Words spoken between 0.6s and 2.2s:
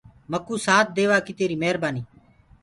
سآٿ ديوآ ڪي تيري مهربآني